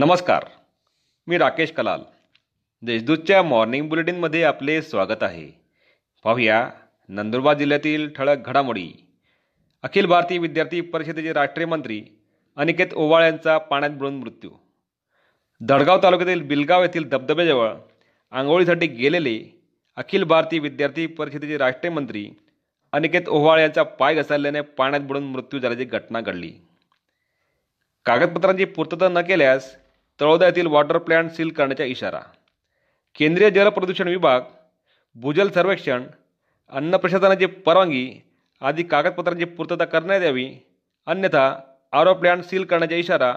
[0.00, 0.44] नमस्कार.
[1.26, 2.00] मी राकेश कलाल.
[2.82, 5.50] देशदूतच्या मॉर्निंग बुलेटिनमध्ये आपले स्वागत आहे.
[6.24, 6.70] पाहूया
[7.08, 8.92] नंदुरबार जिल्ह्यातील ठळक घडामोडी.
[9.82, 12.04] अखिल भारतीय विद्यार्थी परिषदेचे राष्ट्रीय मंत्री
[12.56, 14.50] अनिकेत ओवाळ यांचा पाण्यात बुडून मृत्यू.
[15.60, 17.74] दडगाव तालुक्यातील बिलगाव येथील धबधब्याजवळ
[18.30, 19.62] आंघोळीसाठी गेलेले
[19.96, 22.30] अखिल भारतीय विद्यार्थी परिषदेचे राष्ट्रीय मंत्री
[22.92, 26.52] अनिकेत ओव्हाळ यांचा पाय घसरल्याने पाण्यात बुडून मृत्यू झाल्याची घटना घडली.
[28.04, 29.76] कागदपत्रांची पूर्तता न केल्यास
[30.20, 32.20] तळोदा येथील वॉटर प्लॅन्ट सील करण्याचा इशारा.
[33.16, 34.40] केंद्रीय जलप्रदूषण विभाग
[35.16, 36.02] भूजल सर्वेक्षण
[36.72, 38.20] अन्न प्रशासनाची परवानगी
[38.62, 40.48] आदी कागदपत्रांची पूर्तता करण्यात यावी
[41.06, 41.44] अन्यथा
[41.92, 43.32] आरो प्लॅन्ट सील करण्याचा इशारा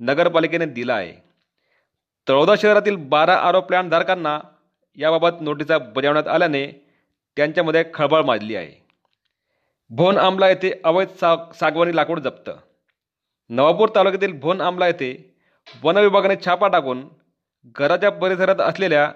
[0.00, 1.12] नगरपालिकेने दिला आहे
[2.28, 4.38] तळोदा शहरातील बारा आरो प्लॅन्ट धारकांना
[4.96, 6.66] याबाबत नोटिसा बजावण्यात आल्याने
[7.36, 8.84] त्यांच्यामध्ये खळबळ माजली आहे.
[9.90, 12.50] भोन आमला येथे अवैध साग सागवानी लाकूड जप्त.
[13.50, 15.35] नवापूर तालुक्यातील भोन आमला येथे
[15.66, 17.02] वन विभागाने छापा टाकून
[17.76, 19.10] घराच्या परिसरात असलेल्या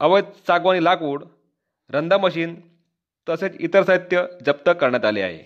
[0.00, 1.24] अवैध सागवानी लाकूड
[1.90, 2.54] रंदा मशीन
[3.26, 5.42] तसेच इतर साहित्य जप्त करण्यात आले आहे.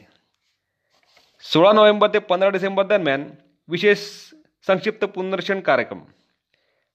[1.44, 3.24] सोळा नोव्हेंबर ते पंधरा डिसेंबर दरम्यान
[3.68, 3.98] विशेष
[4.66, 6.00] संक्षिप्त पुनर्शन कार्यक्रम.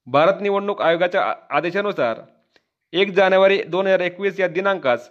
[0.08, 2.22] भारत निवडणूक आयोगाच्या आदेशानुसार
[2.94, 5.10] एक जानेवारी दोन हजार एकवीस या दिनांकास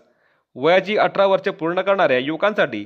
[0.56, 2.84] वयाची अठरा वर्षे पूर्ण करणाऱ्या युवकांसाठी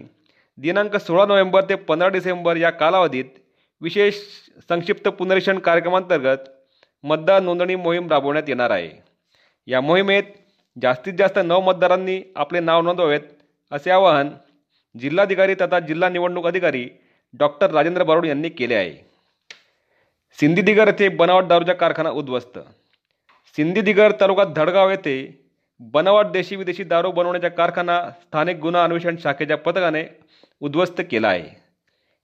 [0.59, 3.31] दिनांक सोळा नोव्हेंबर ते पंधरा डिसेंबर या कालावधीत
[3.81, 4.15] विशेष
[4.69, 6.49] संक्षिप्त पुनरीक्षण कार्यक्रमांतर्गत
[7.05, 8.91] मतदार नोंदणी मोहीम राबवण्यात येणार आहे.
[9.67, 10.23] या मोहिमेत
[10.83, 13.21] जास्तीत जास्त नऊ मतदारांनी आपले नाव नोंदवावेत
[13.73, 14.29] असे आवाहन
[14.99, 16.89] जिल्हाधिकारी तथा जिल्हा निवडणूक अधिकारी
[17.33, 18.93] डॉक्टर राजेंद्र बारोड यांनी केले आहे.
[20.41, 22.59] सिंधीदिगर येथे बनावट दारूचा कारखाना उद्ध्वस्त.
[23.57, 25.45] सिंधीदिगर तालुक्यात धडगाव येथे
[25.81, 30.05] बनावट देशी विदेशी दारू बनवण्याचा कारखाना स्थानिक गुन्हा अन्वेषण शाखेच्या पथकाने
[30.61, 31.49] उद्ध्वस्त केला आहे.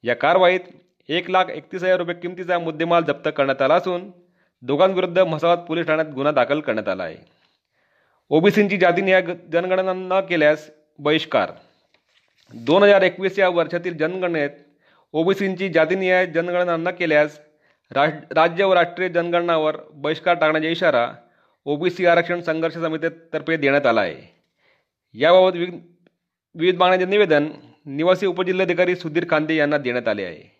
[0.05, 0.61] या कारवाईत
[1.09, 4.11] एक लाख एकतीस हजार रुपये किमतीचा मुद्देमाल जप्त करण्यात आला असून
[4.62, 7.16] दोघांविरुद्ध म्हसावत पोलीस ठाण्यात गुन्हा दाखल करण्यात आला आहे.
[8.28, 11.53] ओबीसींची जातीनिहाय ग- जनगणना न केल्यास बहिष्कार.
[12.55, 14.50] दोन हजार एकवीस या वर्षातील जनगणनेत
[15.12, 17.41] ओबीसींची जातीनिहाय जनगणना न केल्यास
[17.91, 21.12] राज राज्य व राष्ट्रीय जनगणनावर बहिष्कार टाकण्याचा इशारा
[21.65, 24.34] ओबीसी आरक्षण संघर्ष समितीतर्फे देण्यात आला आहे.
[25.15, 25.81] याबाबत विविध
[26.55, 27.49] विविध निवेदन
[27.87, 30.59] निवासी उपजिल्हाधिकारी सुधीर खांदे यांना देण्यात आले आहे.